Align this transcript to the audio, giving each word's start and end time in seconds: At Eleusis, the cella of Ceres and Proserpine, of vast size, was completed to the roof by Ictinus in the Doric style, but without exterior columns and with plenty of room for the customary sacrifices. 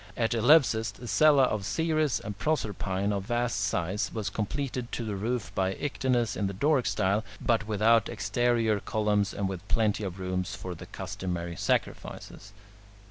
At 0.17 0.33
Eleusis, 0.33 0.89
the 0.89 1.07
cella 1.07 1.43
of 1.43 1.63
Ceres 1.63 2.19
and 2.19 2.35
Proserpine, 2.35 3.13
of 3.13 3.25
vast 3.27 3.59
size, 3.59 4.09
was 4.11 4.31
completed 4.31 4.91
to 4.93 5.05
the 5.05 5.15
roof 5.15 5.53
by 5.53 5.73
Ictinus 5.73 6.35
in 6.35 6.47
the 6.47 6.55
Doric 6.55 6.87
style, 6.87 7.23
but 7.39 7.67
without 7.67 8.09
exterior 8.09 8.79
columns 8.79 9.31
and 9.31 9.47
with 9.47 9.67
plenty 9.67 10.03
of 10.03 10.19
room 10.19 10.43
for 10.43 10.73
the 10.73 10.87
customary 10.87 11.55
sacrifices. 11.55 12.51